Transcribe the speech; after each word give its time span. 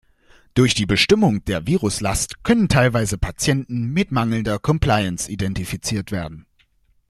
Durch 0.55 0.73
die 0.73 0.87
Bestimmung 0.87 1.45
der 1.45 1.67
Viruslast 1.67 2.43
können 2.43 2.69
teilweise 2.69 3.19
Patienten 3.19 3.85
mit 3.85 4.11
mangelnder 4.11 4.57
Compliance 4.57 5.31
identifiziert 5.31 6.11
werden. 6.11 6.47